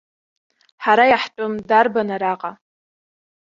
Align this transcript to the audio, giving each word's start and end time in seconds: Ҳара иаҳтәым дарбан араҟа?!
Ҳара 0.83 1.05
иаҳтәым 1.11 1.53
дарбан 1.69 2.09
араҟа?! 2.15 2.51